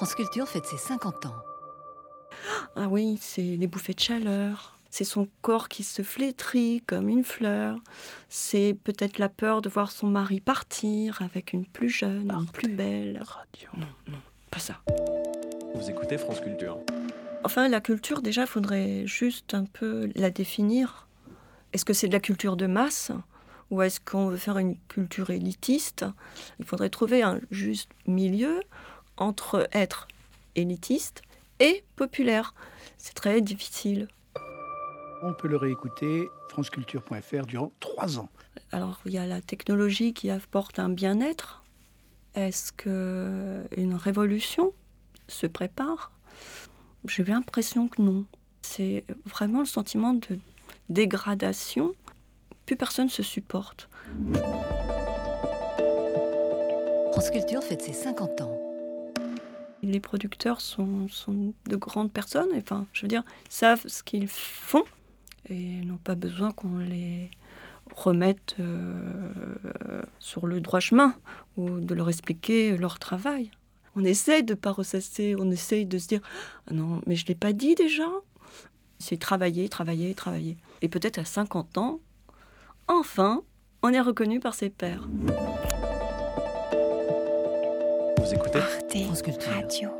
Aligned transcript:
France 0.00 0.14
Culture 0.14 0.48
fête 0.48 0.64
ses 0.64 0.78
50 0.78 1.26
ans. 1.26 1.36
Ah 2.74 2.88
oui, 2.88 3.18
c'est 3.20 3.42
les 3.42 3.66
bouffées 3.66 3.92
de 3.92 4.00
chaleur. 4.00 4.78
C'est 4.88 5.04
son 5.04 5.28
corps 5.42 5.68
qui 5.68 5.82
se 5.82 6.00
flétrit 6.00 6.82
comme 6.86 7.10
une 7.10 7.22
fleur. 7.22 7.76
C'est 8.30 8.74
peut-être 8.82 9.18
la 9.18 9.28
peur 9.28 9.60
de 9.60 9.68
voir 9.68 9.92
son 9.92 10.06
mari 10.06 10.40
partir 10.40 11.20
avec 11.20 11.52
une 11.52 11.66
plus 11.66 11.90
jeune, 11.90 12.30
une 12.30 12.46
plus 12.46 12.70
belle. 12.70 13.22
Radio. 13.22 13.68
Non, 13.76 13.86
non, 14.10 14.18
pas 14.50 14.58
ça. 14.58 14.80
Vous 15.74 15.90
écoutez 15.90 16.16
France 16.16 16.40
Culture. 16.40 16.78
Enfin, 17.44 17.68
la 17.68 17.82
culture, 17.82 18.22
déjà, 18.22 18.44
il 18.44 18.48
faudrait 18.48 19.06
juste 19.06 19.52
un 19.52 19.66
peu 19.66 20.08
la 20.14 20.30
définir. 20.30 21.08
Est-ce 21.74 21.84
que 21.84 21.92
c'est 21.92 22.08
de 22.08 22.14
la 22.14 22.20
culture 22.20 22.56
de 22.56 22.66
masse 22.66 23.12
ou 23.70 23.82
est-ce 23.82 24.00
qu'on 24.00 24.28
veut 24.28 24.38
faire 24.38 24.56
une 24.56 24.78
culture 24.88 25.28
élitiste? 25.28 26.06
Il 26.58 26.64
faudrait 26.64 26.88
trouver 26.88 27.22
un 27.22 27.38
juste 27.50 27.90
milieu 28.06 28.62
entre 29.20 29.68
être 29.72 30.08
élitiste 30.56 31.22
et 31.60 31.84
populaire. 31.94 32.54
C'est 32.98 33.14
très 33.14 33.40
difficile. 33.40 34.08
On 35.22 35.34
peut 35.34 35.48
le 35.48 35.56
réécouter 35.56 36.28
franceculture.fr 36.48 37.46
durant 37.46 37.72
trois 37.78 38.18
ans. 38.18 38.28
Alors, 38.72 39.00
il 39.04 39.12
y 39.12 39.18
a 39.18 39.26
la 39.26 39.40
technologie 39.40 40.12
qui 40.12 40.30
apporte 40.30 40.78
un 40.78 40.88
bien-être. 40.88 41.62
Est-ce 42.34 42.72
que 42.72 43.62
une 43.76 43.94
révolution 43.94 44.72
se 45.28 45.46
prépare? 45.46 46.10
J'ai 47.06 47.24
l'impression 47.24 47.88
que 47.88 48.02
non. 48.02 48.24
C'est 48.62 49.04
vraiment 49.24 49.60
le 49.60 49.66
sentiment 49.66 50.14
de 50.14 50.38
dégradation. 50.88 51.92
Plus 52.66 52.76
personne 52.76 53.08
se 53.08 53.22
supporte. 53.22 53.88
France 57.12 57.30
Culture 57.30 57.62
fête 57.62 57.82
ses 57.82 57.92
50 57.92 58.40
ans. 58.42 58.69
Les 59.82 60.00
producteurs 60.00 60.60
sont, 60.60 61.08
de 61.66 61.76
grandes 61.76 62.12
personnes, 62.12 62.50
enfin, 62.56 62.86
je 62.92 63.02
veux 63.02 63.08
dire, 63.08 63.22
savent 63.48 63.86
ce 63.86 64.02
qu'ils 64.02 64.28
font 64.28 64.84
et 65.48 65.80
n'ont 65.84 65.96
pas 65.96 66.14
besoin 66.14 66.52
qu'on 66.52 66.78
les 66.78 67.30
remette 67.96 68.56
euh, 68.60 70.02
sur 70.18 70.46
le 70.46 70.60
droit 70.60 70.80
chemin 70.80 71.14
ou 71.56 71.80
de 71.80 71.94
leur 71.94 72.08
expliquer 72.08 72.76
leur 72.76 72.98
travail. 72.98 73.50
On 73.96 74.04
essaye 74.04 74.44
de 74.44 74.52
ne 74.52 74.58
pas 74.58 74.70
ressasser, 74.70 75.34
on 75.38 75.50
essaye 75.50 75.86
de 75.86 75.98
se 75.98 76.08
dire 76.08 76.20
ah 76.68 76.74
non, 76.74 77.00
mais 77.06 77.16
je 77.16 77.24
ne 77.24 77.28
l'ai 77.28 77.34
pas 77.34 77.52
dit 77.52 77.74
déjà. 77.74 78.06
C'est 78.98 79.18
travailler, 79.18 79.68
travailler, 79.68 80.14
travailler. 80.14 80.58
Et 80.82 80.88
peut-être 80.88 81.18
à 81.18 81.24
50 81.24 81.78
ans, 81.78 82.00
enfin, 82.86 83.42
on 83.82 83.92
est 83.92 84.00
reconnu 84.00 84.40
par 84.40 84.54
ses 84.54 84.70
pairs. 84.70 85.08
France 88.58 89.22
Culture. 89.22 89.52
Radio. 89.52 89.90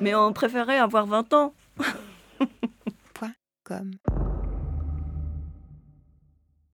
Mais 0.00 0.14
on 0.14 0.32
préférait 0.32 0.78
avoir 0.78 1.06
20 1.06 1.32
ans. 1.32 1.54
Point 3.14 3.34
com. 3.64 3.90